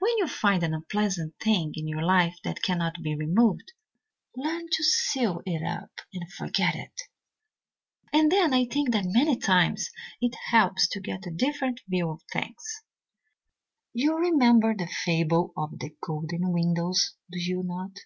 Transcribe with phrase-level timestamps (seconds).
[0.00, 3.70] When you find an unpleasant thing in your life that cannot be removed,
[4.36, 7.02] learn to seal it up and forget it.
[8.12, 9.90] "And then I think that many times
[10.20, 12.82] it helps to get a different view of things.
[13.92, 17.96] You remember the fable of the golden windows, do you not?